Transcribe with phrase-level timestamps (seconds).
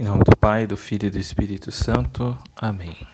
[0.00, 2.34] Em nome do Pai, do Filho e do Espírito Santo.
[2.56, 3.06] Amém.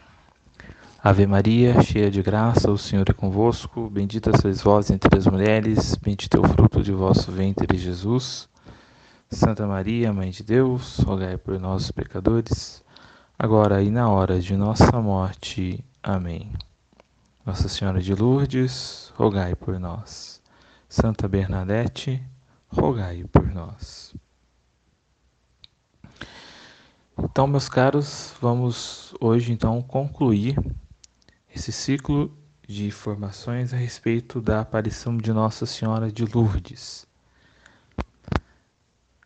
[1.02, 3.90] Ave Maria, cheia de graça, o Senhor é convosco.
[3.90, 8.48] Bendita sois vós entre as mulheres, bendito é o fruto de vosso ventre, Jesus.
[9.28, 12.84] Santa Maria, Mãe de Deus, rogai por nós, pecadores,
[13.36, 15.84] agora e na hora de nossa morte.
[16.00, 16.52] Amém.
[17.44, 20.40] Nossa Senhora de Lourdes, rogai por nós.
[20.88, 22.22] Santa Bernadette,
[22.68, 24.14] rogai por nós.
[27.18, 30.54] Então, meus caros, vamos hoje então concluir
[31.54, 32.30] esse ciclo
[32.68, 37.06] de informações a respeito da aparição de Nossa Senhora de Lourdes.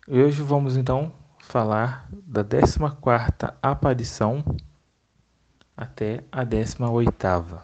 [0.07, 4.45] Hoje vamos então falar da 14ª aparição
[5.77, 7.61] até a 18ª.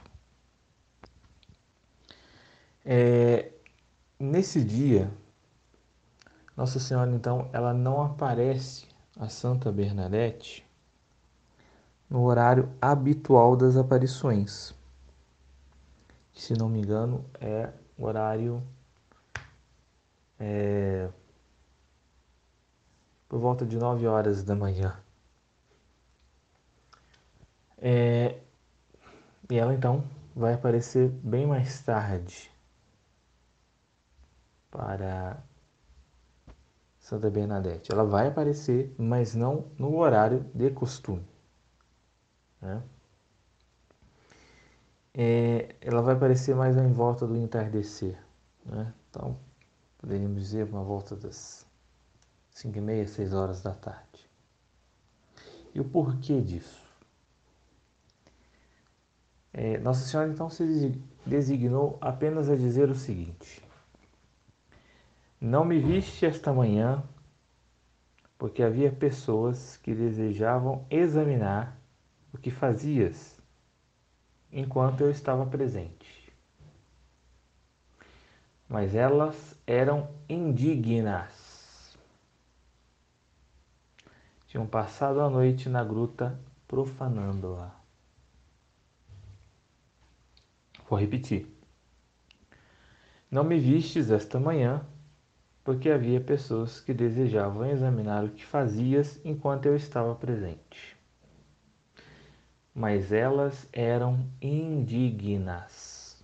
[2.83, 3.51] É,
[4.19, 5.11] nesse dia,
[6.57, 8.87] Nossa Senhora então ela não aparece
[9.19, 10.65] a Santa Bernadette
[12.09, 14.73] no horário habitual das aparições.
[16.33, 18.63] Se não me engano, é horário
[20.39, 21.07] é,
[23.33, 24.95] por volta de 9 horas da manhã.
[27.79, 28.39] É,
[29.49, 30.03] e ela então
[30.35, 32.51] vai aparecer bem mais tarde
[34.69, 35.41] para
[36.99, 37.91] Santa Bernadette.
[37.91, 41.25] Ela vai aparecer, mas não no horário de costume.
[42.61, 42.83] Né?
[45.11, 48.15] É, ela vai aparecer mais em volta do entardecer.
[48.63, 48.93] Né?
[49.09, 49.35] Então,
[49.97, 51.65] poderíamos dizer uma volta das
[52.53, 54.29] 5 e meia, 6 horas da tarde.
[55.73, 56.83] E o porquê disso?
[59.51, 63.61] É, Nossa Senhora então se designou apenas a dizer o seguinte:
[65.41, 67.03] Não me viste esta manhã,
[68.37, 71.75] porque havia pessoas que desejavam examinar
[72.31, 73.39] o que fazias
[74.51, 76.31] enquanto eu estava presente.
[78.69, 81.42] Mas elas eram indignas
[84.53, 87.71] tinham passado a noite na gruta profanando-a.
[90.87, 91.47] Vou repetir.
[93.31, 94.85] Não me vistes esta manhã,
[95.63, 100.95] porque havia pessoas que desejavam examinar o que fazias enquanto eu estava presente.
[102.75, 106.23] Mas elas eram indignas.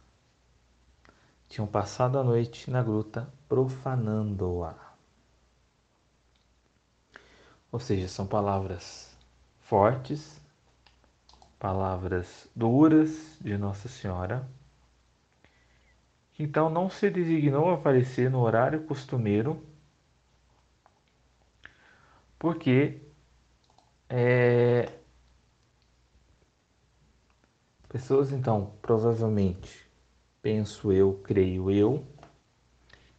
[1.48, 4.89] Tinham passado a noite na gruta profanando-a.
[7.72, 9.16] Ou seja, são palavras
[9.60, 10.42] fortes,
[11.60, 14.50] palavras duras de Nossa Senhora,
[16.40, 19.62] então não se designou a aparecer no horário costumeiro,
[22.40, 23.02] porque
[24.08, 24.90] é,
[27.90, 29.86] pessoas então provavelmente
[30.42, 32.08] penso eu, creio eu,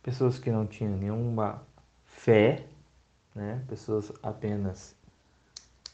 [0.02, 1.62] pessoas que não tinham nenhuma
[2.06, 2.69] fé
[3.34, 3.64] né?
[3.68, 4.94] Pessoas apenas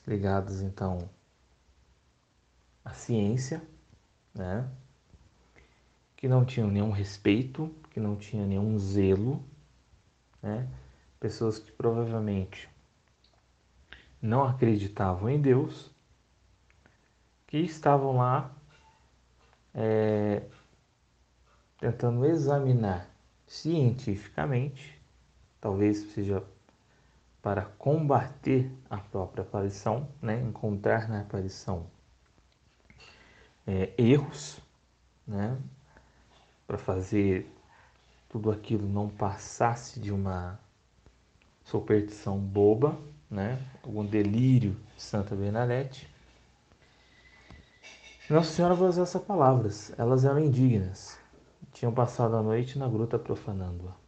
[0.07, 1.09] ligadas então
[2.85, 3.63] à ciência,
[4.35, 4.69] né?
[6.17, 9.45] Que não tinham nenhum respeito, que não tinham nenhum zelo,
[10.43, 10.69] né?
[11.19, 12.69] Pessoas que provavelmente
[14.21, 15.91] não acreditavam em Deus,
[17.47, 18.55] que estavam lá
[19.75, 20.43] é,
[21.79, 23.09] tentando examinar
[23.47, 25.01] cientificamente,
[25.61, 26.43] talvez seja
[27.47, 30.41] para combater a própria aparição, né?
[30.41, 31.87] encontrar na aparição
[33.65, 34.59] é, erros,
[35.25, 35.57] né?
[36.67, 37.49] para fazer
[38.29, 40.59] tudo aquilo não passasse de uma
[41.63, 42.99] superstição boba,
[43.31, 43.65] né?
[43.81, 46.13] algum delírio de Santa Bernadette.
[48.29, 51.17] Nossa Senhora vai usar essas palavras, elas eram indignas,
[51.73, 54.06] tinham passado a noite na gruta profanando-a.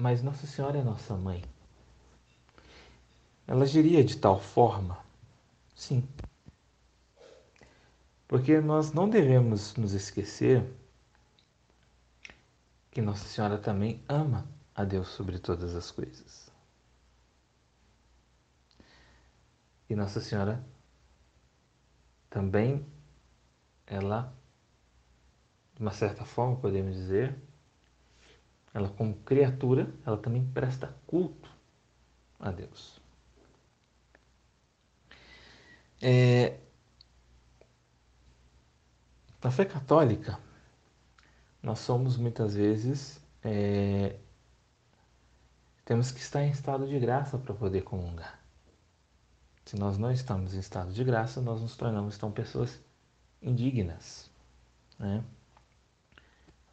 [0.00, 1.44] Mas Nossa Senhora é nossa mãe.
[3.46, 4.98] Ela agiria de tal forma?
[5.74, 6.08] Sim.
[8.26, 10.64] Porque nós não devemos nos esquecer
[12.90, 16.50] que Nossa Senhora também ama a Deus sobre todas as coisas.
[19.86, 20.64] E Nossa Senhora
[22.30, 22.86] também,
[23.86, 24.34] ela,
[25.74, 27.49] de uma certa forma, podemos dizer,
[28.72, 31.50] ela como criatura, ela também presta culto
[32.38, 33.00] a Deus.
[36.00, 36.58] É,
[39.42, 40.38] na fé católica,
[41.62, 43.20] nós somos muitas vezes.
[43.42, 44.16] É,
[45.84, 48.40] temos que estar em estado de graça para poder comungar.
[49.64, 52.80] Se nós não estamos em estado de graça, nós nos tornamos então pessoas
[53.42, 54.30] indignas.
[54.98, 55.24] Né?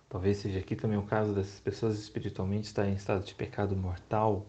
[0.10, 4.46] Talvez seja aqui também o caso dessas pessoas espiritualmente estarem em estado de pecado mortal,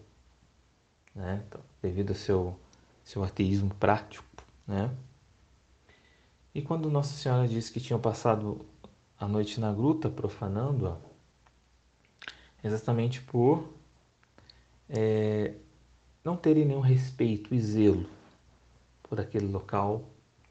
[1.14, 1.42] né?
[1.46, 2.58] Então, devido ao seu,
[3.02, 4.24] seu ateísmo prático.
[4.66, 4.94] Né?
[6.54, 8.64] E quando Nossa Senhora disse que tinham passado
[9.18, 10.96] a noite na gruta profanando-a,
[12.62, 13.68] exatamente por
[14.88, 15.54] é,
[16.22, 18.08] não terem nenhum respeito e zelo
[19.02, 20.04] por aquele local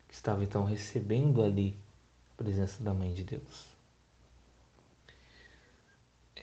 [0.07, 1.77] que estava então recebendo ali
[2.33, 3.76] a presença da Mãe de Deus.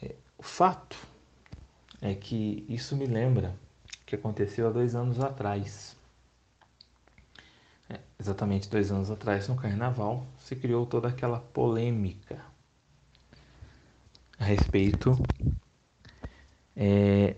[0.02, 0.96] É, o fato
[2.00, 3.54] é que isso me lembra
[4.06, 5.96] que aconteceu há dois anos atrás.
[7.88, 12.44] É, exatamente dois anos atrás, no Carnaval, se criou toda aquela polêmica
[14.38, 15.20] a respeito
[16.76, 17.36] é,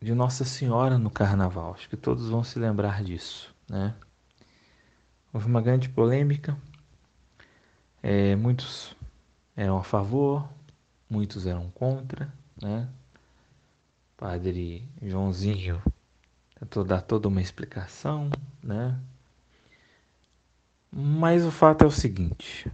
[0.00, 1.74] de Nossa Senhora no Carnaval.
[1.74, 3.94] Acho que todos vão se lembrar disso, né?
[5.32, 6.56] Houve uma grande polêmica.
[8.02, 8.96] É, muitos
[9.56, 10.48] eram a favor,
[11.10, 12.88] muitos eram contra, né?
[14.16, 15.82] Padre Joãozinho
[16.54, 18.30] tentou dar toda uma explicação,
[18.62, 18.98] né?
[20.92, 22.70] Mas o fato é o seguinte: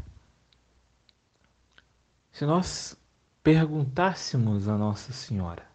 [2.31, 2.97] se nós
[3.43, 5.67] perguntássemos a Nossa Senhora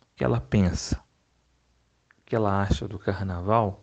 [0.00, 1.02] o que ela pensa,
[2.18, 3.82] o que ela acha do carnaval,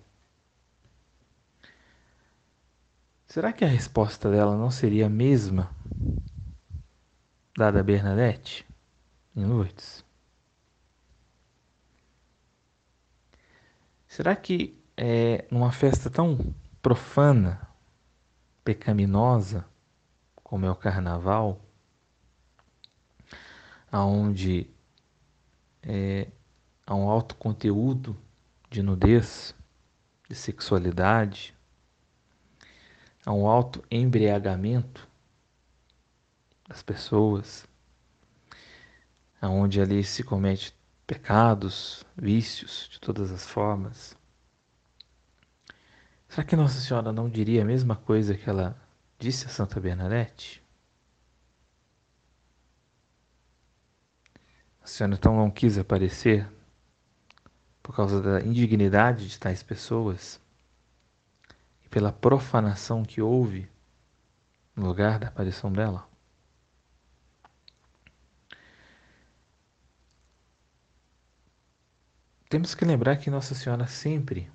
[3.25, 5.69] será que a resposta dela não seria a mesma
[7.59, 8.65] dada Bernadette
[9.35, 10.06] em Lourdes?
[14.07, 17.59] Será que é, numa festa tão profana,
[18.63, 19.65] pecaminosa,
[20.41, 21.59] como é o carnaval,
[23.91, 24.69] aonde
[25.83, 26.29] é,
[26.88, 28.15] há um alto conteúdo
[28.69, 29.53] de nudez,
[30.29, 31.53] de sexualidade,
[33.25, 35.08] há um alto embriagamento
[36.69, 37.68] das pessoas,
[39.42, 40.74] aonde ali se comete
[41.07, 44.16] pecados, vícios de todas as formas.
[46.27, 48.80] Será que Nossa Senhora não diria a mesma coisa que ela
[49.18, 50.63] disse a Santa Bernadette?
[54.83, 56.48] A Senhora então não quis aparecer
[57.81, 60.39] por causa da indignidade de tais pessoas
[61.83, 63.68] e pela profanação que houve
[64.75, 66.08] no lugar da aparição dela?
[72.49, 74.51] Temos que lembrar que Nossa Senhora sempre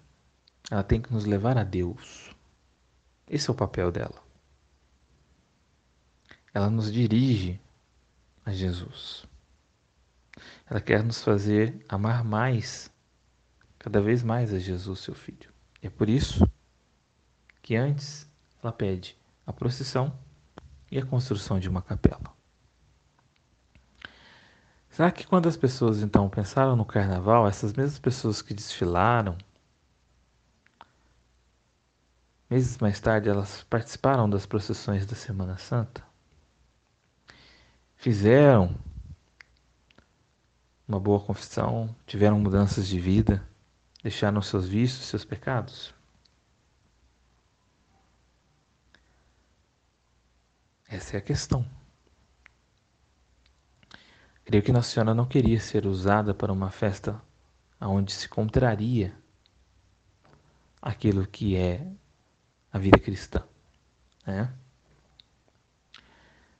[0.68, 2.34] ela tem que nos levar a Deus.
[3.28, 4.20] Esse é o papel dela.
[6.52, 7.60] Ela nos dirige
[8.44, 9.24] a Jesus.
[10.68, 12.90] Ela quer nos fazer amar mais,
[13.78, 15.52] cada vez mais a Jesus, seu Filho.
[15.80, 16.44] É por isso
[17.62, 18.28] que antes
[18.60, 20.18] ela pede a procissão
[20.90, 22.34] e a construção de uma capela.
[24.94, 29.36] Será que quando as pessoas então pensaram no carnaval, essas mesmas pessoas que desfilaram,
[32.48, 36.00] meses mais tarde elas participaram das procissões da Semana Santa?
[37.96, 38.72] Fizeram
[40.86, 43.44] uma boa confissão, tiveram mudanças de vida,
[44.00, 45.92] deixaram seus vícios, seus pecados?
[50.88, 51.66] Essa é a questão.
[54.44, 57.20] Creio que Nossa Senhora não queria ser usada para uma festa
[57.80, 59.16] onde se contraria
[60.80, 61.86] aquilo que é
[62.70, 63.42] a vida cristã,
[64.26, 64.52] né?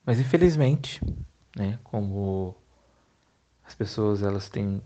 [0.04, 1.00] Mas infelizmente,
[1.56, 2.56] né, como
[3.64, 4.82] as pessoas elas têm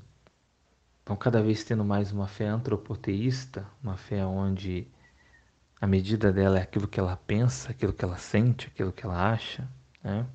[0.99, 4.87] estão cada vez tendo mais uma fé antropoteísta, uma fé onde
[5.81, 9.33] a medida dela é aquilo que ela pensa, aquilo que ela sente, aquilo que ela
[9.33, 9.67] acha,
[10.03, 10.27] né?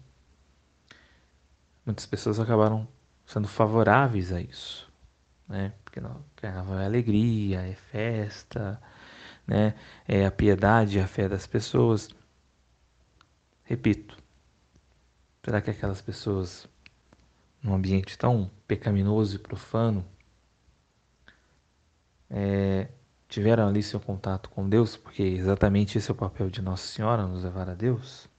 [1.86, 2.88] Muitas pessoas acabaram
[3.26, 4.92] sendo favoráveis a isso,
[5.48, 5.74] né?
[5.84, 8.82] Porque não, carnaval é alegria, é festa,
[9.48, 9.76] né?
[10.08, 12.10] É a piedade, a fé das pessoas.
[13.64, 14.18] Repito,
[15.44, 16.68] será que aquelas pessoas
[17.62, 20.06] num ambiente tão pecaminoso e profano
[22.30, 22.90] é,
[23.28, 27.26] tiveram ali seu contato com Deus, porque exatamente esse é o papel de Nossa Senhora,
[27.26, 28.30] nos levar a Deus?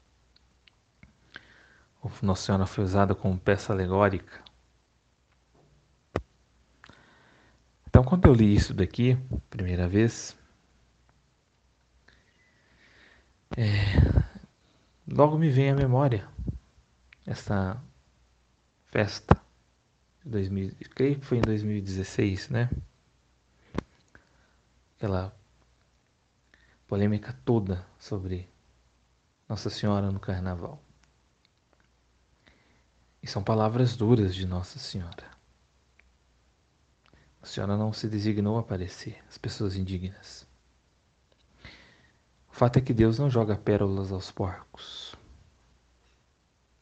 [2.22, 4.42] Nossa Senhora foi usada como peça alegórica.
[7.88, 9.16] Então, quando eu li isso daqui,
[9.50, 10.36] primeira vez,
[13.56, 13.62] É,
[15.06, 16.28] logo me vem à memória
[17.24, 17.80] essa
[18.86, 19.40] festa
[20.24, 22.68] de 2000, creio que foi em 2016, né?
[24.96, 25.32] Aquela
[26.88, 28.48] polêmica toda sobre
[29.48, 30.83] Nossa Senhora no Carnaval.
[33.24, 35.30] E são palavras duras de Nossa Senhora.
[37.40, 40.46] A senhora não se designou a aparecer, as pessoas indignas.
[42.50, 45.14] O fato é que Deus não joga pérolas aos porcos.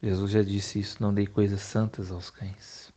[0.02, 2.92] Jesus já disse isso: não dei coisas santas aos cães.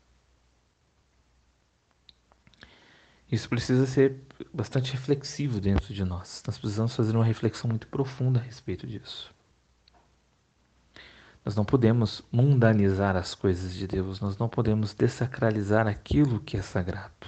[3.32, 6.42] Isso precisa ser bastante reflexivo dentro de nós.
[6.48, 9.35] Nós precisamos fazer uma reflexão muito profunda a respeito disso.
[11.46, 16.62] Nós não podemos mundanizar as coisas de Deus, nós não podemos desacralizar aquilo que é
[16.64, 17.28] sagrado.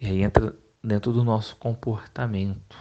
[0.00, 2.78] E aí entra dentro do nosso comportamento,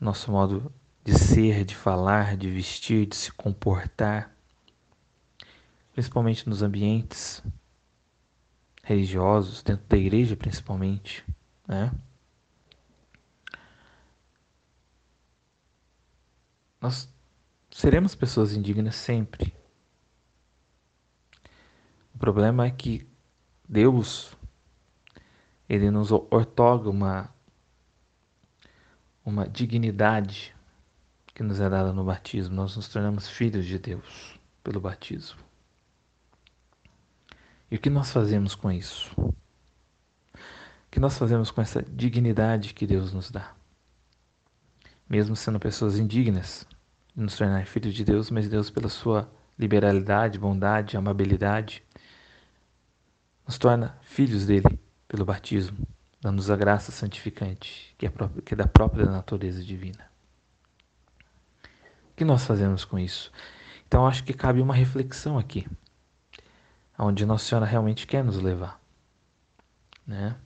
[0.00, 0.72] nosso modo
[1.04, 4.34] de ser, de falar, de vestir, de se comportar,
[5.92, 7.44] principalmente nos ambientes
[8.82, 11.24] religiosos, dentro da igreja principalmente,
[11.66, 11.92] né?
[16.86, 17.12] Nós
[17.68, 19.52] seremos pessoas indignas sempre.
[22.14, 23.04] O problema é que
[23.68, 24.36] Deus
[25.68, 27.28] ele nos ortoga uma,
[29.24, 30.54] uma dignidade
[31.34, 32.54] que nos é dada no batismo.
[32.54, 35.40] Nós nos tornamos filhos de Deus pelo batismo.
[37.68, 39.12] E o que nós fazemos com isso?
[39.20, 43.56] O que nós fazemos com essa dignidade que Deus nos dá?
[45.08, 46.64] Mesmo sendo pessoas indignas
[47.16, 51.82] nos tornar filhos de Deus, mas Deus, pela sua liberalidade, bondade, amabilidade,
[53.46, 55.78] nos torna filhos dele pelo batismo,
[56.20, 60.10] dando-nos a graça santificante, que é, própria, que é da própria natureza divina.
[62.10, 63.32] O que nós fazemos com isso?
[63.86, 65.66] Então acho que cabe uma reflexão aqui,
[66.98, 68.80] aonde Nossa Senhora realmente quer nos levar,
[70.06, 70.36] né?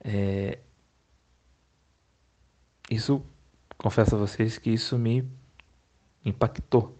[0.00, 0.58] É...
[2.90, 3.24] Isso,
[3.84, 5.30] confesso a vocês que isso me
[6.24, 6.98] impactou,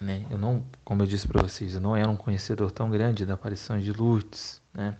[0.00, 0.24] né?
[0.30, 3.34] Eu não, como eu disse para vocês, eu não era um conhecedor tão grande da
[3.34, 4.96] aparição de Lourdes, né?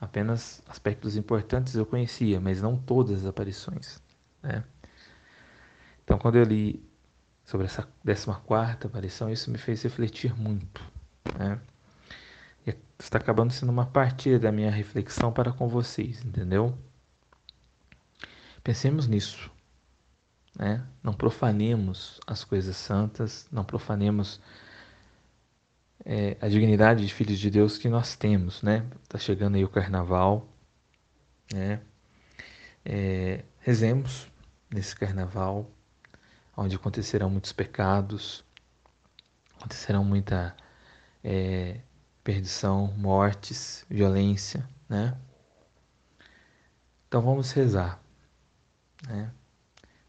[0.00, 4.02] Apenas aspectos importantes eu conhecia, mas não todas as aparições,
[4.42, 4.64] né?
[6.02, 6.84] Então, quando eu li
[7.44, 8.28] sobre essa 14
[8.84, 10.82] aparição, isso me fez refletir muito,
[11.38, 11.60] né?
[12.98, 16.76] Está acabando sendo uma partilha da minha reflexão para com vocês, entendeu?
[18.64, 19.48] Pensemos nisso,
[20.54, 20.86] né?
[21.02, 24.40] Não profanemos as coisas santas, não profanemos
[26.04, 28.86] é, a dignidade de filhos de Deus que nós temos, né?
[29.08, 30.46] Tá chegando aí o Carnaval,
[31.52, 31.80] né?
[32.84, 34.26] É, rezemos
[34.70, 35.70] nesse Carnaval,
[36.56, 38.44] onde acontecerão muitos pecados,
[39.56, 40.56] acontecerão muita
[41.22, 41.80] é,
[42.24, 45.16] perdição, mortes, violência, né?
[47.06, 48.00] Então vamos rezar,
[49.06, 49.32] né?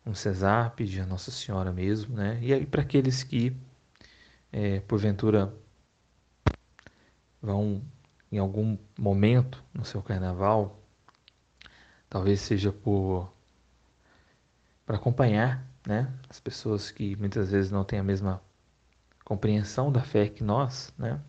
[0.06, 2.38] Rezar, pedir a Nossa Senhora mesmo, né?
[2.42, 3.56] E aí para aqueles que
[4.52, 5.54] é, porventura
[7.42, 7.82] vão
[8.32, 10.80] em algum momento no seu carnaval,
[12.10, 13.32] talvez seja por
[14.86, 18.42] para acompanhar, né, as pessoas que muitas vezes não têm a mesma
[19.24, 21.22] compreensão da fé que nós, né?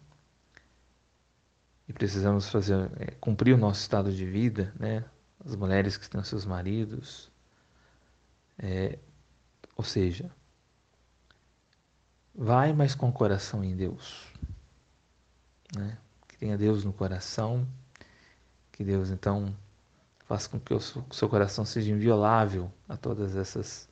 [1.87, 5.05] E precisamos fazer é, cumprir o nosso estado de vida, né?
[5.45, 7.31] As mulheres que têm seus maridos,
[8.59, 8.99] é,
[9.77, 10.31] ou seja,
[12.35, 14.27] vai mais com o coração em Deus,
[15.77, 15.99] né?
[16.29, 17.67] que tenha Deus no coração,
[18.73, 19.55] que Deus então
[20.27, 23.89] faça com que o seu coração seja inviolável a todas essas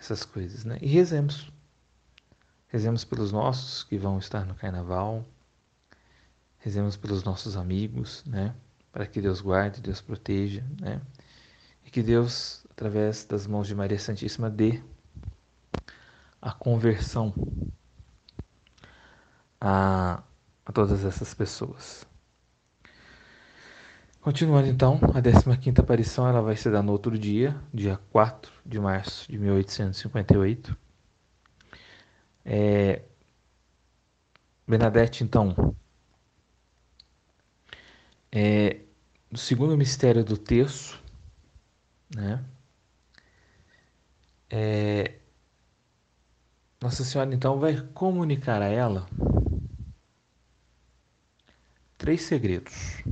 [0.00, 0.78] essas coisas, né?
[0.80, 1.52] E rezemos.
[2.68, 5.24] Rezemos pelos nossos que vão estar no carnaval.
[6.58, 8.54] Rezemos pelos nossos amigos, né?
[8.90, 11.00] Para que Deus guarde, Deus proteja, né?
[11.84, 14.82] E que Deus, através das mãos de Maria Santíssima, dê
[16.40, 17.34] a conversão
[19.60, 20.22] a
[20.64, 22.06] a todas essas pessoas.
[24.20, 28.78] Continuando então, a 15ª aparição ela vai se dar no outro dia, dia 4 de
[28.78, 30.76] março de 1858.
[32.44, 33.02] É,
[34.66, 35.74] Bernadette, então,
[38.30, 38.80] é,
[39.30, 41.02] no segundo mistério do terço,
[42.14, 42.44] né,
[44.50, 45.18] é,
[46.80, 49.08] Nossa Senhora, então, vai comunicar a ela
[51.96, 53.02] três segredos.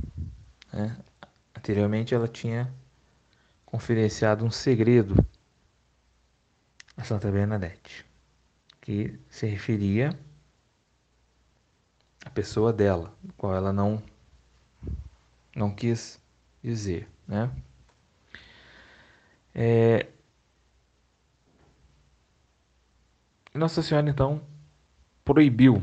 [0.73, 0.97] Né?
[1.55, 2.73] Anteriormente ela tinha
[3.65, 5.15] confidenciado um segredo
[6.97, 8.05] a Santa Bernadette,
[8.81, 10.19] que se referia
[12.25, 14.03] à pessoa dela, qual ela não
[15.55, 16.19] não quis
[16.61, 17.51] dizer, né?
[19.53, 20.07] É...
[23.53, 24.41] Nossa Senhora então
[25.25, 25.81] proibiu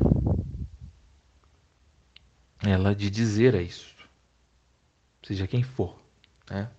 [2.65, 3.95] ela de dizer a isso,
[5.23, 5.97] seja quem for,
[6.51, 6.71] né?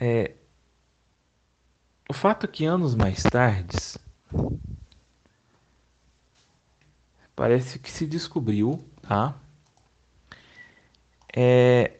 [0.00, 0.34] É,
[2.08, 3.98] o fato é que anos mais tarde
[7.34, 9.34] parece que se descobriu, tá?
[11.34, 11.98] É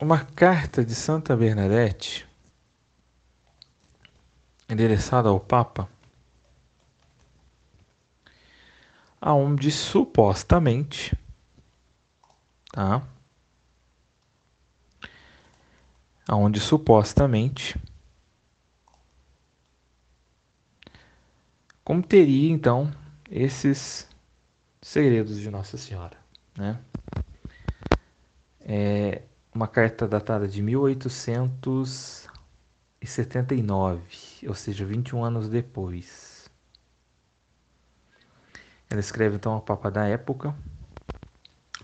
[0.00, 2.26] uma carta de Santa Bernadette
[4.72, 5.88] endereçada ao Papa,
[9.20, 11.16] aonde supostamente,
[12.72, 13.02] tá?
[16.26, 17.78] Aonde supostamente
[21.84, 22.90] como teria então
[23.30, 24.08] esses
[24.80, 26.16] segredos de Nossa Senhora,
[26.56, 26.80] né?
[28.60, 29.22] É
[29.54, 30.62] uma carta datada de
[33.02, 36.50] 1879, ou seja, 21 anos depois.
[38.88, 40.54] Ela escreve então ao Papa da época,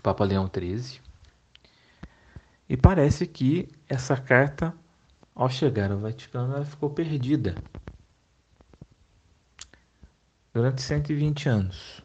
[0.01, 1.01] Papa Leão XIII,
[2.69, 4.73] e parece que essa carta,
[5.35, 7.55] ao chegar ao Vaticano, ela ficou perdida
[10.53, 12.01] durante 120 anos.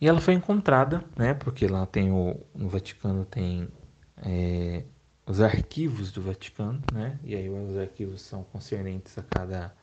[0.00, 1.34] E ela foi encontrada, né?
[1.34, 3.68] Porque lá tem o no Vaticano tem
[4.16, 4.84] é,
[5.26, 7.18] os arquivos do Vaticano, né?
[7.22, 9.74] E aí os arquivos são concernentes a cada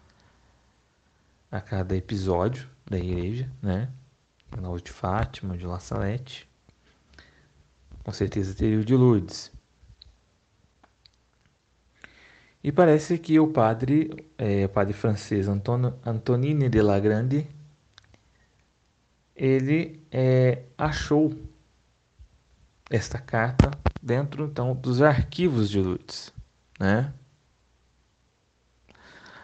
[1.51, 3.89] a cada episódio da igreja, né?
[4.55, 6.47] Na de Fátima, de La Salette.
[8.03, 9.51] Com certeza teria o de Lourdes.
[12.63, 17.47] E parece que o padre, é, o padre francês Antonio, Antonini de la Grande,
[19.35, 21.33] ele é, achou
[22.89, 23.71] esta carta
[24.01, 26.33] dentro então dos arquivos de Lourdes,
[26.79, 27.13] né?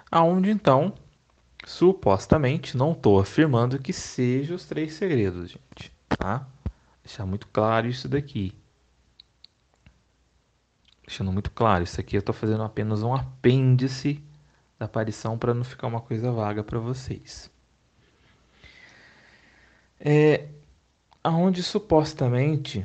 [0.09, 0.93] Aonde então
[1.65, 6.47] supostamente não estou afirmando que seja os três segredos, gente, tá?
[7.03, 8.53] Deixar muito claro isso daqui.
[11.05, 14.23] Deixando muito claro, isso aqui eu estou fazendo apenas um apêndice
[14.79, 17.51] da aparição para não ficar uma coisa vaga para vocês.
[19.99, 20.49] É,
[21.23, 22.83] aonde supostamente,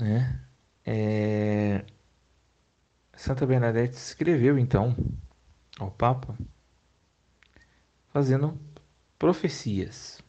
[0.00, 0.40] né,
[0.84, 1.84] é,
[3.14, 4.96] Santa Bernadette escreveu então
[5.78, 6.36] ao Papa,
[8.08, 8.58] fazendo
[9.18, 10.20] profecias,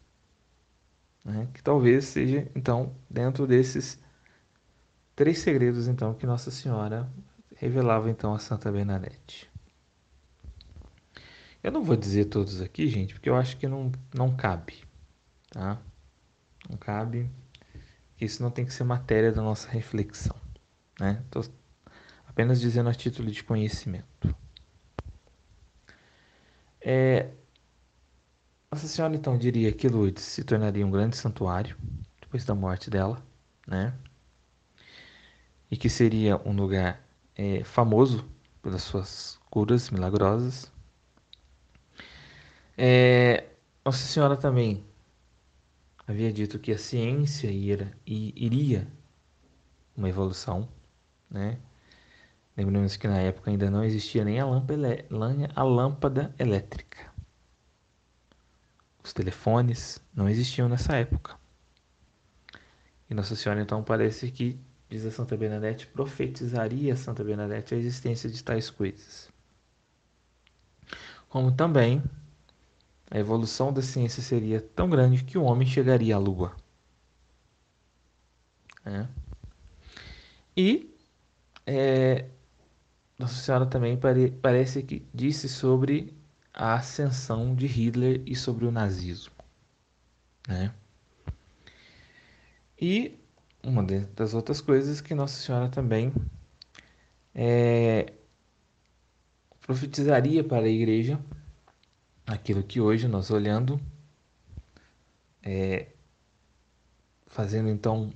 [1.24, 3.98] né, que talvez seja então dentro desses
[5.16, 7.10] três segredos então que Nossa Senhora
[7.56, 9.50] revelava então a Santa Bernadette.
[11.64, 14.84] Eu não vou dizer todos aqui, gente, porque eu acho que não, não cabe,
[15.52, 15.80] tá?
[16.68, 17.30] Não cabe.
[18.22, 20.36] Isso não tem que ser matéria da nossa reflexão,
[21.00, 21.24] né?
[22.28, 24.34] Apenas dizendo a título de conhecimento.
[26.80, 27.30] É,
[28.72, 31.76] Nossa Senhora então diria que Lourdes se tornaria um grande santuário
[32.22, 33.22] depois da morte dela,
[33.68, 33.94] né?
[35.72, 37.02] e que seria um lugar
[37.36, 38.30] é, famoso
[38.62, 40.72] pelas suas curas milagrosas.
[42.78, 43.46] É,
[43.86, 44.86] Nossa Senhora também
[46.12, 48.88] havia dito que a ciência ira, iria
[49.96, 50.70] uma evolução,
[51.30, 51.58] né?
[52.56, 55.06] Lembramos que na época ainda não existia nem a lâmpada,
[55.56, 57.10] a lâmpada elétrica.
[59.04, 61.40] Os telefones não existiam nessa época.
[63.10, 67.78] E Nossa Senhora então parece que diz a Santa Bernadette, profetizaria a Santa Bernadette a
[67.78, 69.30] existência de tais coisas.
[71.30, 72.04] Como também
[73.12, 76.56] a evolução da ciência seria tão grande que o homem chegaria à Lua.
[78.86, 79.06] É.
[80.56, 80.96] E
[81.68, 82.30] é,
[83.20, 86.16] Nossa Senhora também pare, parece que disse sobre
[86.54, 89.34] a ascensão de Hitler e sobre o nazismo.
[90.48, 90.74] Né?
[92.80, 93.20] E
[93.62, 96.14] uma das outras coisas que Nossa Senhora também
[97.36, 98.14] é,
[99.60, 101.20] profetizaria para a igreja
[102.26, 103.80] aquilo que hoje nós olhando,
[105.44, 105.88] é,
[107.28, 108.14] fazendo então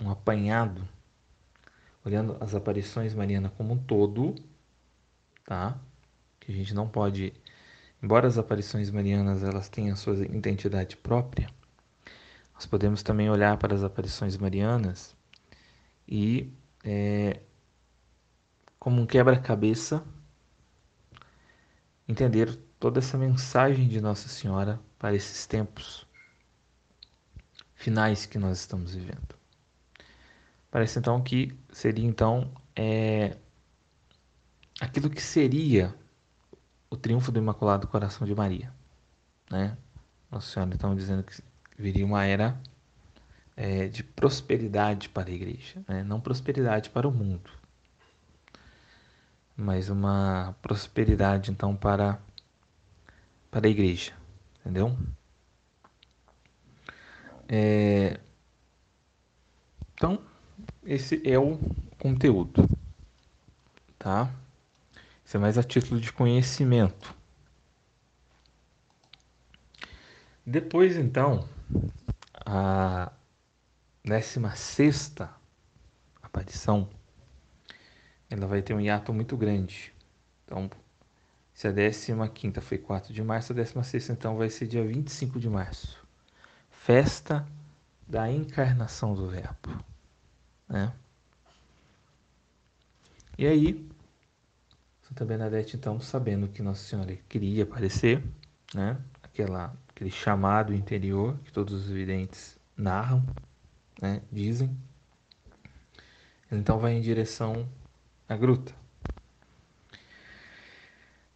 [0.00, 0.86] um apanhado,
[2.04, 4.34] olhando as aparições marianas como um todo,
[5.44, 5.78] tá?
[6.38, 7.32] Que a gente não pode,
[8.02, 11.48] embora as aparições marianas elas tenham sua identidade própria,
[12.54, 15.14] nós podemos também olhar para as aparições marianas
[16.06, 16.52] e
[16.84, 17.40] é,
[18.78, 20.04] como um quebra-cabeça,
[22.08, 26.06] entender toda essa mensagem de Nossa Senhora para esses tempos
[27.74, 29.36] finais que nós estamos vivendo.
[30.70, 33.36] Parece então que seria então é,
[34.80, 35.94] aquilo que seria
[36.90, 38.72] o triunfo do Imaculado Coração de Maria,
[39.50, 39.76] né?
[40.30, 41.42] Nossa Senhora então dizendo que
[41.76, 42.60] viria uma era
[43.56, 46.04] é, de prosperidade para a igreja, né?
[46.04, 47.50] não prosperidade para o mundo,
[49.56, 52.20] mas uma prosperidade então para
[53.50, 54.12] para a igreja,
[54.60, 54.96] entendeu?
[57.48, 58.20] É...
[59.94, 60.22] Então
[60.84, 61.58] esse é o
[61.98, 62.68] conteúdo,
[63.98, 64.30] tá?
[65.24, 67.14] Isso é mais a título de conhecimento.
[70.46, 71.46] Depois então
[72.46, 73.12] a
[74.04, 75.16] 16
[76.22, 76.88] aparição,
[78.30, 79.92] ela vai ter um hiato muito grande.
[80.44, 80.70] Então,
[81.58, 85.50] se a 15 foi 4 de março, a 16 então vai ser dia 25 de
[85.50, 85.98] março.
[86.70, 87.44] Festa
[88.06, 89.84] da encarnação do Verbo.
[90.68, 90.92] Né?
[93.36, 93.90] E aí,
[95.02, 98.22] Santa Bernadette, então, sabendo que Nossa Senhora queria aparecer,
[98.72, 98.96] né?
[99.20, 103.26] Aquela, aquele chamado interior que todos os videntes narram,
[104.00, 104.70] né, dizem.
[106.52, 107.68] então vai em direção
[108.28, 108.72] à gruta.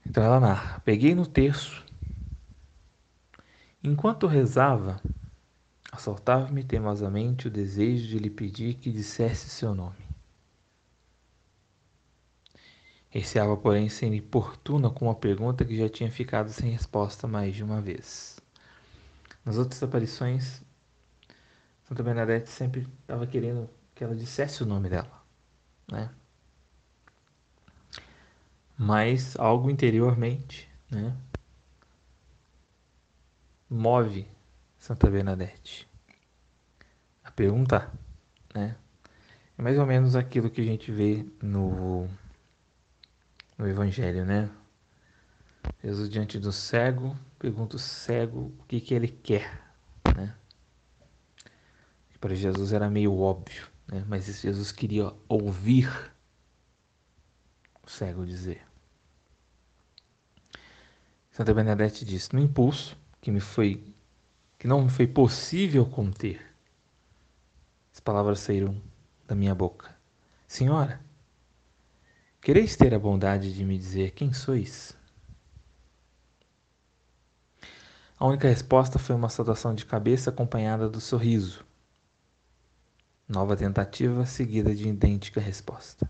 [0.07, 1.85] Então ela narra: Peguei no terço.
[3.83, 5.01] Enquanto rezava,
[5.91, 10.03] assaltava-me teimosamente o desejo de lhe pedir que dissesse seu nome.
[13.11, 17.62] Receava, porém, ser importuna com uma pergunta que já tinha ficado sem resposta mais de
[17.62, 18.41] uma vez.
[19.45, 20.62] Nas outras aparições,
[21.85, 25.23] Santa Bernadette sempre estava querendo que ela dissesse o nome dela,
[25.91, 26.11] né?
[28.76, 31.16] Mas algo interiormente, né?
[33.68, 34.26] Move
[34.78, 35.88] Santa Bernadette
[37.24, 37.92] a perguntar,
[38.54, 38.76] né?
[39.56, 42.08] É mais ou menos aquilo que a gente vê no,
[43.56, 44.50] no Evangelho, né?
[45.82, 49.62] Jesus diante do cego, pergunta o cego o que, que ele quer,
[50.16, 50.35] né?
[52.22, 54.04] para Jesus era meio óbvio, né?
[54.06, 55.90] mas Jesus queria ouvir
[57.83, 58.62] o cego dizer.
[61.31, 63.83] Santa Bernadette disse: No impulso que me foi
[64.59, 66.40] que não me foi possível conter,
[67.92, 68.81] as palavras saíram
[69.27, 69.92] da minha boca.
[70.47, 71.01] Senhora,
[72.40, 74.97] quereis ter a bondade de me dizer quem sois?
[78.18, 81.64] A única resposta foi uma saudação de cabeça acompanhada do sorriso.
[83.27, 86.09] Nova tentativa seguida de idêntica resposta.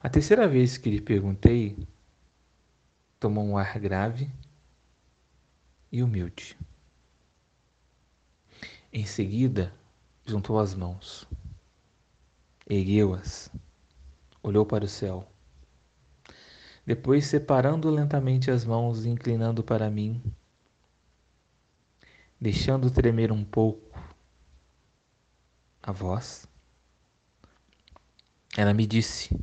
[0.00, 1.76] A terceira vez que lhe perguntei,
[3.18, 4.30] tomou um ar grave
[5.90, 6.56] e humilde.
[8.92, 9.74] Em seguida,
[10.24, 11.26] juntou as mãos,
[12.68, 13.50] ergueu-as,
[14.40, 15.28] olhou para o céu.
[16.86, 20.22] Depois, separando lentamente as mãos e inclinando para mim,
[22.40, 23.98] deixando tremer um pouco
[25.82, 26.46] a voz,
[28.56, 29.36] ela me disse,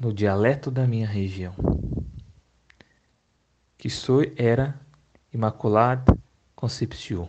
[0.00, 1.54] no dialeto da minha região,
[3.76, 4.80] que sou era
[5.30, 6.16] Imaculada
[6.56, 7.28] Concepción.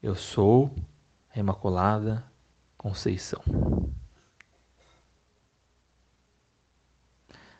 [0.00, 0.72] Eu sou
[1.34, 2.24] a Imaculada
[2.78, 3.42] Conceição.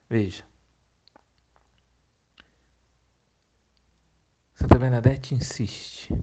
[0.08, 0.46] Veja.
[4.54, 6.14] Santa Bernadette insiste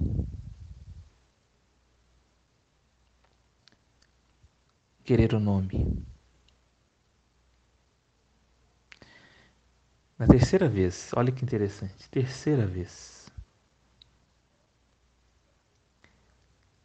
[5.04, 6.13] querer o nome.
[10.18, 13.28] Na terceira vez, olha que interessante, terceira vez.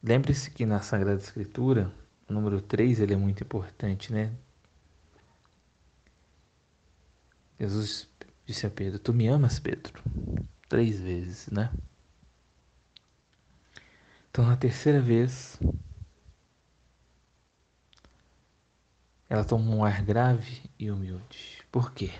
[0.01, 1.93] Lembre-se que na Sagrada Escritura,
[2.27, 4.31] o número 3 ele é muito importante, né?
[7.59, 8.09] Jesus
[8.45, 10.01] disse a Pedro: Tu me amas, Pedro?
[10.67, 11.71] Três vezes, né?
[14.31, 15.59] Então, na terceira vez,
[19.29, 21.63] Ela toma um ar grave e humilde.
[21.71, 22.11] Por quê?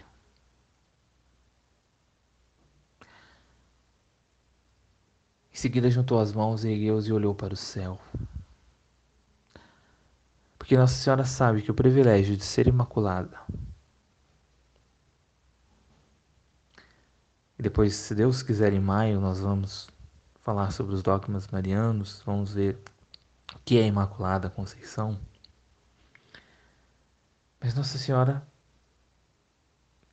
[5.60, 8.00] Em seguida juntou as mãos, ergueu-os e olhou para o céu.
[10.58, 13.38] Porque Nossa Senhora sabe que o privilégio de ser imaculada
[17.58, 19.90] E depois, se Deus quiser, em maio, nós vamos
[20.46, 22.80] falar sobre os dogmas marianos, vamos ver
[23.66, 25.20] que é a Imaculada Conceição.
[27.60, 28.48] Mas Nossa Senhora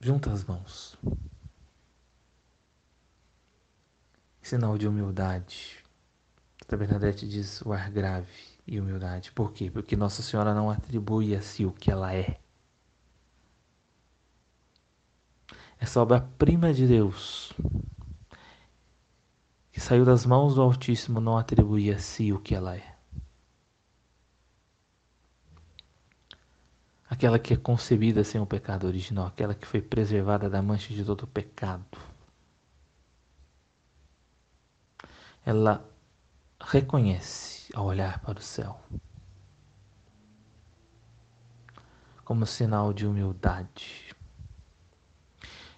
[0.01, 0.99] junta as mãos.
[4.47, 5.85] Sinal de humildade.
[6.63, 8.31] Santa Bernadette diz o ar grave
[8.65, 9.33] e humildade.
[9.33, 9.69] Por quê?
[9.69, 12.39] Porque Nossa Senhora não atribui a si o que ela é.
[15.81, 17.53] Essa obra-prima de Deus,
[19.73, 22.95] que saiu das mãos do Altíssimo, não atribui a si o que ela é.
[27.11, 31.05] Aquela que é concebida sem o pecado original, aquela que foi preservada da mancha de
[31.05, 32.16] todo o pecado.
[35.47, 35.83] Ela
[36.61, 38.79] reconhece ao olhar para o céu
[42.27, 44.13] como sinal de humildade,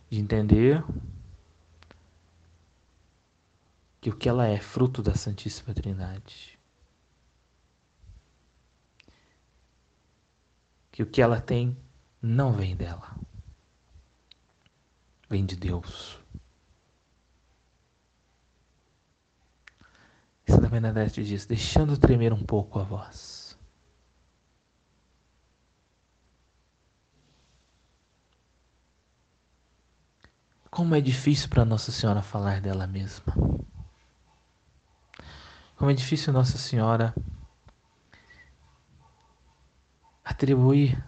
[0.08, 0.82] de entender
[4.00, 6.58] que o que ela é fruto da Santíssima Trindade.
[10.90, 11.76] Que o que ela tem
[12.22, 13.14] não vem dela,
[15.28, 16.18] vem de Deus.
[20.48, 23.58] Santa Bernadette diz: deixando tremer um pouco a voz.
[30.70, 33.34] Como é difícil para Nossa Senhora falar dela mesma.
[35.76, 37.14] Como é difícil Nossa Senhora
[40.24, 41.02] atribuir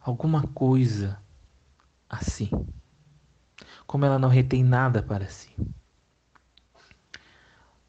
[0.00, 1.22] alguma coisa
[2.08, 2.50] a si.
[3.86, 5.54] Como ela não retém nada para si.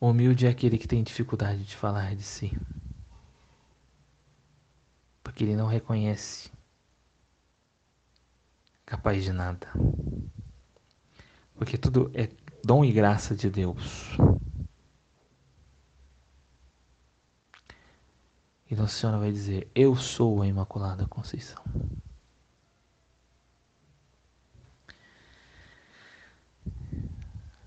[0.01, 2.57] Humilde é aquele que tem dificuldade de falar de si.
[5.21, 6.49] Porque ele não reconhece
[8.85, 9.67] capaz de nada.
[11.53, 12.29] Porque tudo é
[12.63, 14.17] dom e graça de Deus.
[18.71, 21.63] E Nossa Senhora vai dizer: Eu sou a Imaculada Conceição.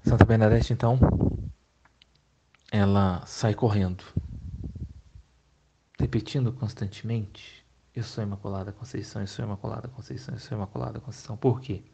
[0.03, 0.99] Santa Bernadette, então,
[2.73, 4.03] ela sai correndo,
[6.01, 11.37] repetindo constantemente: Eu sou Imaculada Conceição, eu sou Imaculada Conceição, eu sou Imaculada Conceição.
[11.37, 11.85] Por quê?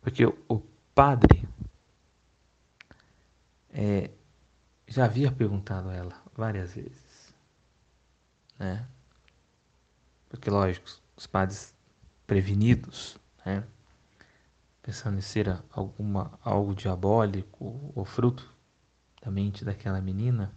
[0.00, 0.62] Porque o
[0.94, 1.46] padre
[3.68, 4.10] é,
[4.88, 7.34] já havia perguntado a ela várias vezes,
[8.58, 8.88] né?
[10.30, 11.74] Porque, lógico, os padres
[12.26, 13.62] prevenidos, né?
[14.90, 18.52] Pensando em ser alguma, algo diabólico ou fruto
[19.22, 20.52] da mente daquela menina,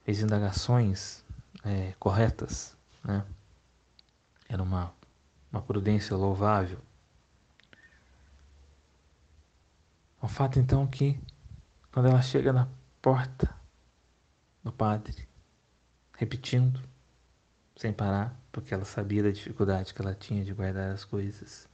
[0.00, 1.22] fez indagações
[1.62, 3.26] é, corretas, né?
[4.48, 4.90] Era uma,
[5.52, 6.78] uma prudência louvável.
[10.22, 11.20] O fato então que
[11.92, 12.66] quando ela chega na
[13.02, 13.54] porta
[14.64, 15.28] do padre,
[16.16, 16.80] repetindo,
[17.76, 21.68] sem parar, porque ela sabia da dificuldade que ela tinha de guardar as coisas,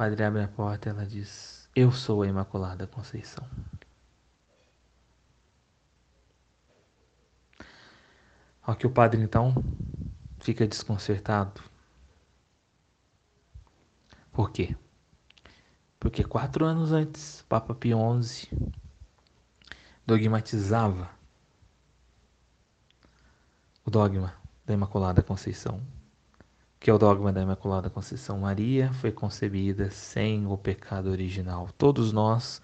[0.00, 3.46] padre abre a porta e ela diz: Eu sou a Imaculada Conceição.
[8.62, 9.52] Ao que o padre então
[10.38, 11.62] fica desconcertado.
[14.32, 14.74] Por quê?
[15.98, 18.48] Porque quatro anos antes, Papa Pio XI
[20.06, 21.10] dogmatizava
[23.84, 24.32] o dogma
[24.64, 25.78] da Imaculada Conceição
[26.80, 31.68] que é o dogma da Imaculada Conceição Maria, foi concebida sem o pecado original.
[31.76, 32.62] Todos nós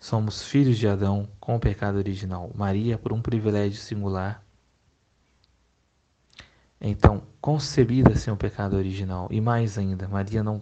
[0.00, 2.50] somos filhos de Adão com o pecado original.
[2.56, 4.44] Maria, por um privilégio singular,
[6.80, 9.28] então concebida sem o pecado original.
[9.30, 10.60] E mais ainda, Maria não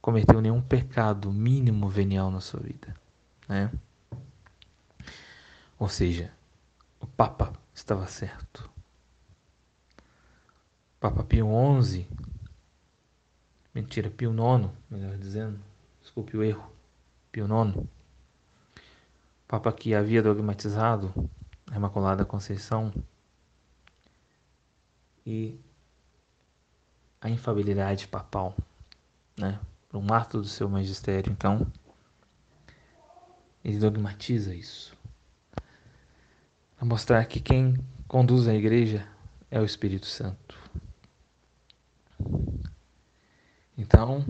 [0.00, 2.96] cometeu nenhum pecado mínimo venial na sua vida,
[3.46, 3.70] né?
[5.78, 6.32] Ou seja,
[6.98, 8.71] o Papa estava certo.
[11.02, 11.48] Papa Pio
[11.82, 12.06] XI,
[13.74, 15.58] mentira, Pio IX, melhor dizendo,
[16.00, 16.72] desculpe o erro,
[17.32, 17.88] Pio IX,
[19.48, 21.12] Papa que havia dogmatizado
[21.68, 22.94] a Imaculada Conceição
[25.26, 25.58] e
[27.20, 28.54] a infabilidade papal,
[29.36, 29.58] né?
[29.92, 31.66] Um ato do seu magistério, então,
[33.64, 34.96] ele dogmatiza isso.
[36.76, 37.74] Para mostrar que quem
[38.06, 39.04] conduz a igreja
[39.50, 40.61] é o Espírito Santo.
[43.82, 44.24] Então,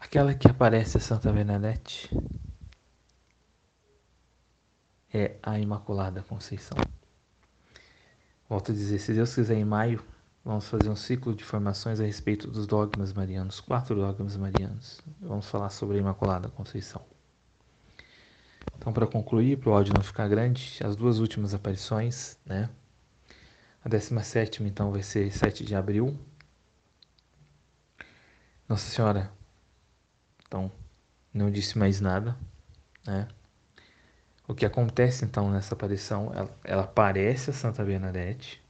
[0.00, 2.10] aquela que aparece a Santa Bernadette
[5.12, 6.76] é a Imaculada Conceição.
[8.48, 10.04] Volto a dizer, se Deus quiser, em maio
[10.44, 15.00] vamos fazer um ciclo de formações a respeito dos dogmas marianos, quatro dogmas marianos.
[15.20, 17.06] Vamos falar sobre a Imaculada Conceição.
[18.76, 22.68] Então, para concluir, para o áudio não ficar grande, as duas últimas aparições, né?
[23.84, 26.18] A 17 então vai ser 7 de abril.
[28.68, 29.30] Nossa Senhora,
[30.46, 30.72] então,
[31.32, 32.36] não disse mais nada,
[33.06, 33.28] né?
[34.48, 38.62] O que acontece então nessa aparição, ela, ela aparece a Santa Bernadette,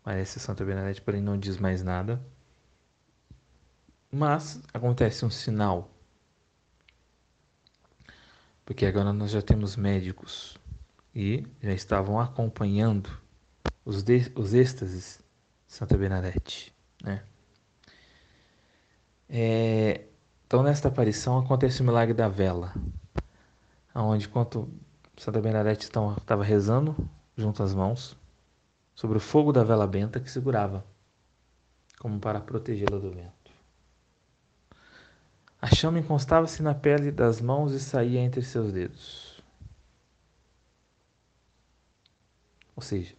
[0.00, 2.20] aparece a Santa Bernadette, porém não diz mais nada.
[4.10, 5.92] Mas acontece um sinal
[8.64, 10.56] porque agora nós já temos médicos
[11.14, 13.21] e já estavam acompanhando
[13.84, 15.20] os, de, os êxtases
[15.66, 16.74] Santa Bernadette.
[17.02, 17.22] Né?
[19.28, 20.04] É,
[20.46, 22.74] então, nesta aparição, acontece o milagre da vela,
[23.94, 24.68] onde, enquanto
[25.16, 26.96] Santa Bernadette estava rezando
[27.36, 28.16] junto às mãos,
[28.94, 30.84] sobre o fogo da vela benta que segurava,
[31.98, 33.50] como para protegê-la do vento.
[35.60, 39.40] A chama encostava-se na pele das mãos e saía entre seus dedos.
[42.74, 43.14] Ou seja,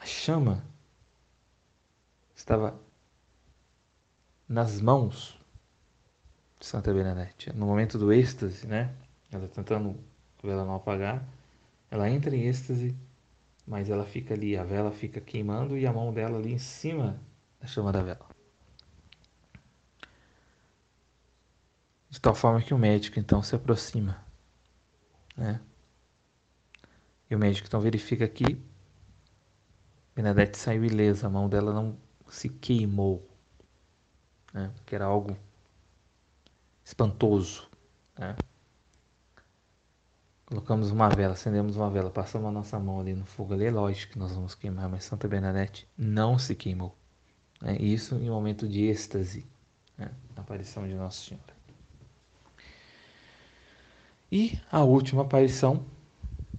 [0.00, 0.64] a chama
[2.34, 2.80] estava
[4.48, 5.38] nas mãos
[6.58, 7.52] de Santa Bernadette.
[7.52, 8.92] No momento do êxtase, né?
[9.30, 9.96] Ela tentando
[10.42, 11.22] ela não apagar,
[11.90, 12.96] ela entra em êxtase,
[13.66, 17.20] mas ela fica ali, a vela fica queimando e a mão dela ali em cima
[17.60, 18.30] da chama da vela.
[22.10, 24.22] de tal forma que o médico então se aproxima,
[25.36, 25.60] né?
[27.30, 28.60] E o médico então verifica que
[30.14, 31.96] Benedete saiu ilesa, a mão dela não
[32.28, 33.28] se queimou,
[34.52, 34.70] né?
[34.86, 35.36] Que era algo
[36.84, 37.68] espantoso,
[38.18, 38.36] né?
[40.50, 43.70] Colocamos uma vela, acendemos uma vela, passamos a nossa mão ali no fogo ali, é
[43.70, 46.96] lógico que nós vamos queimar, mas Santa Bernadette não se queimou.
[47.62, 47.76] Né?
[47.78, 49.46] Isso em um momento de êxtase,
[49.96, 50.10] né?
[50.36, 51.54] a aparição de Nossa Senhora.
[54.32, 55.84] E a última aparição,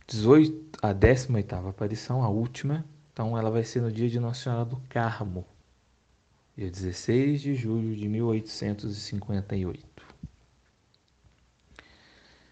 [0.07, 4.65] 18, a 18 aparição, a última, então ela vai ser no dia de Nossa Senhora
[4.65, 5.45] do Carmo,
[6.55, 10.05] dia 16 de julho de 1858.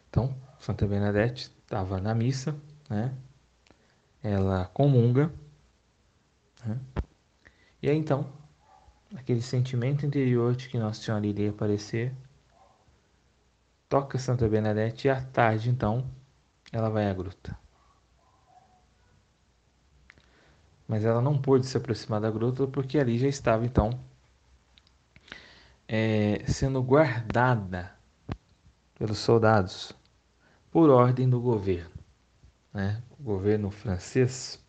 [0.10, 2.56] Então, Santa Bernadette estava na missa,
[2.90, 3.14] né?
[4.22, 5.32] Ela comunga,
[6.66, 6.80] né?
[7.82, 8.32] E aí então,
[9.16, 12.14] aquele sentimento interior de que Nossa Senhora iria aparecer
[13.90, 16.08] toca Santa Bernadette e à tarde, então,
[16.72, 17.58] ela vai à gruta.
[20.90, 23.92] Mas ela não pôde se aproximar da gruta porque ali já estava, então,
[25.88, 27.94] é, sendo guardada
[28.96, 29.94] pelos soldados
[30.72, 31.92] por ordem do governo.
[32.74, 33.04] Né?
[33.20, 34.60] O governo francês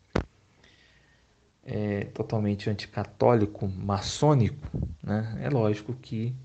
[1.64, 4.68] é totalmente anticatólico, maçônico.
[5.02, 5.38] Né?
[5.40, 6.36] É lógico que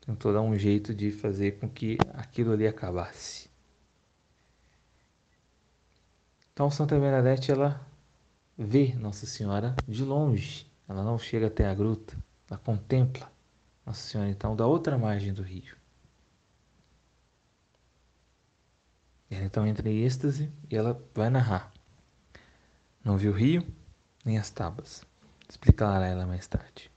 [0.00, 3.50] tentou dar um jeito de fazer com que aquilo ali acabasse.
[6.54, 7.86] Então Santa Bernadette ela
[8.58, 12.16] vê Nossa Senhora de longe, ela não chega até a gruta,
[12.50, 13.30] ela contempla
[13.86, 15.76] Nossa Senhora então da outra margem do rio.
[19.30, 21.72] Ela então entra em êxtase e ela vai narrar.
[23.04, 23.64] Não viu o rio
[24.24, 25.06] nem as tábuas.
[25.48, 26.90] Explicará ela mais tarde.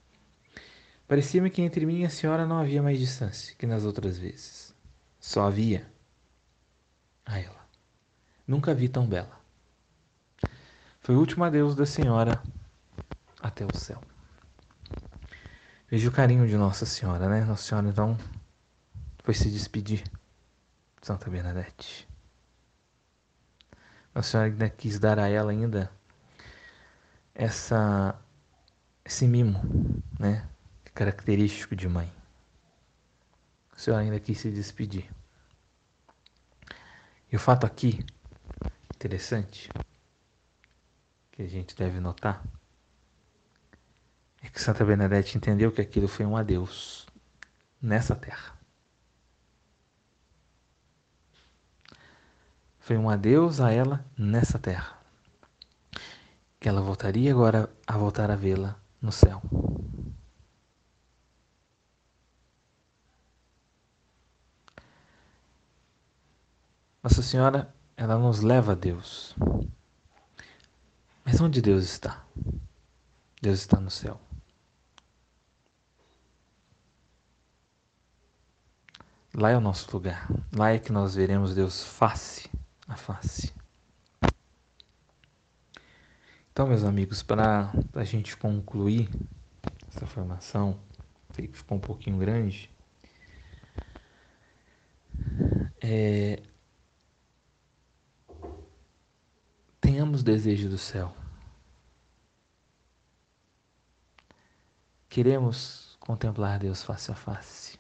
[1.08, 4.74] Parecia-me que entre mim e a senhora não havia mais distância que nas outras vezes.
[5.20, 5.86] Só havia
[7.26, 7.68] a ela.
[8.48, 9.41] Nunca vi tão bela.
[11.02, 12.42] Foi o último adeus da senhora
[13.42, 14.02] até o céu.
[15.90, 17.44] Veja o carinho de Nossa Senhora, né?
[17.44, 18.18] Nossa Senhora então
[19.24, 22.08] foi se despedir de Santa Bernadette.
[24.16, 25.92] Nossa Senhora ainda quis dar a ela ainda
[27.34, 28.16] essa
[29.04, 29.60] esse mimo,
[30.20, 30.48] né?
[30.94, 32.12] característico de mãe.
[33.76, 35.10] O senhor ainda quis se despedir.
[37.32, 38.06] E o fato aqui,
[38.94, 39.70] interessante,
[41.42, 42.44] que a gente deve notar,
[44.44, 47.08] é que Santa Bernadette entendeu que aquilo foi um adeus
[47.82, 48.54] nessa terra.
[52.80, 55.00] Foi um adeus a ela nessa terra.
[56.60, 59.42] Que ela voltaria agora a voltar a vê-la no céu.
[67.02, 69.36] Nossa Senhora, ela nos leva a Deus.
[71.26, 72.26] Mas onde Deus está?
[73.42, 74.20] Deus está no céu.
[79.34, 80.28] Lá é o nosso lugar.
[80.56, 82.50] Lá é que nós veremos Deus face
[82.88, 83.54] a face.
[86.52, 89.10] Então, meus amigos, para a gente concluir
[89.88, 90.78] essa formação,
[91.34, 92.70] que ficou um pouquinho grande,
[95.82, 96.44] é,
[100.12, 101.14] tenhamos desejo do céu.
[105.08, 107.80] Queremos contemplar Deus face a face.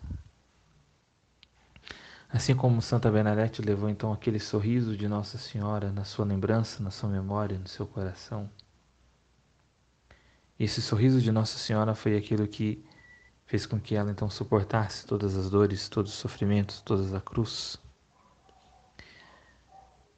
[2.30, 6.92] Assim como Santa Bernadette levou então aquele sorriso de Nossa Senhora na sua lembrança, na
[6.92, 8.50] sua memória, no seu coração.
[10.58, 12.86] Esse sorriso de Nossa Senhora foi aquilo que
[13.46, 17.78] fez com que ela então suportasse todas as dores, todos os sofrimentos, todas a cruz.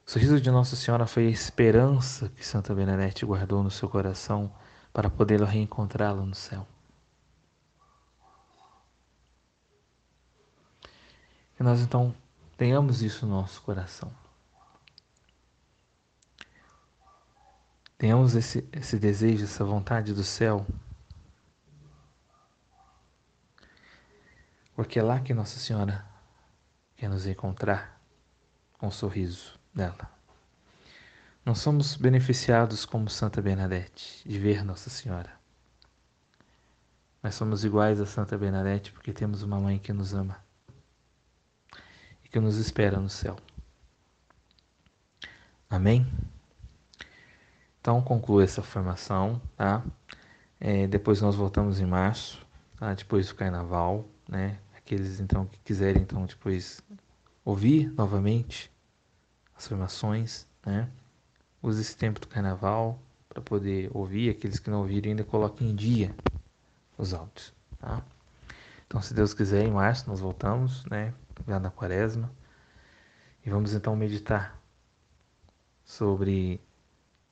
[0.05, 4.53] O sorriso de Nossa Senhora foi a esperança que Santa Bernadette guardou no seu coração
[4.91, 6.67] para poder reencontrá-la no céu.
[11.55, 12.13] Que nós então
[12.57, 14.11] tenhamos isso no nosso coração.
[17.97, 20.67] Tenhamos esse, esse desejo, essa vontade do céu.
[24.75, 26.05] Porque é lá que Nossa Senhora
[26.97, 28.01] quer nos encontrar
[28.77, 30.11] com o sorriso dela.
[31.45, 35.31] Não somos beneficiados como Santa Bernadette de ver Nossa Senhora.
[37.21, 40.37] Nós somos iguais a Santa Bernadette porque temos uma mãe que nos ama
[42.23, 43.37] e que nos espera no céu.
[45.69, 46.07] Amém?
[47.79, 49.83] Então conclua essa formação, tá?
[50.59, 52.45] É, depois nós voltamos em março,
[52.77, 52.93] tá?
[52.93, 54.59] depois do carnaval, né?
[54.75, 56.81] Aqueles então que quiserem então depois
[57.43, 58.72] ouvir novamente
[59.55, 60.89] as formações, né?
[61.61, 62.99] Use esse tempo do carnaval
[63.29, 64.29] para poder ouvir.
[64.29, 66.15] Aqueles que não ouviram ainda coloquem em dia
[66.97, 68.03] os áudios, tá?
[68.85, 71.13] Então, se Deus quiser, em março nós voltamos, né?
[71.47, 72.31] Já na quaresma.
[73.45, 74.57] E vamos então meditar
[75.83, 76.61] sobre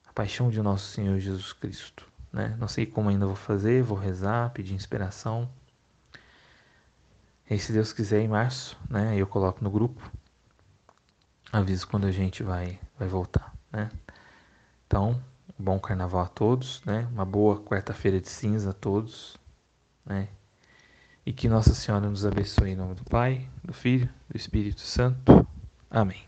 [0.06, 2.56] a paixão de nosso Senhor Jesus Cristo, né?
[2.60, 5.50] Não sei como ainda vou fazer, vou rezar, pedir inspiração.
[7.50, 9.16] E se Deus quiser, em março, né?
[9.18, 10.12] Eu coloco no grupo
[11.52, 13.90] aviso quando a gente vai, vai voltar, né?
[14.88, 15.22] Então,
[15.58, 17.08] bom carnaval a todos, né?
[17.12, 19.38] Uma boa quarta-feira de cinza a todos,
[20.06, 20.28] né?
[21.26, 25.48] E que Nossa Senhora nos abençoe em nome do Pai, do Filho, do Espírito Santo.
[25.90, 26.26] Amém.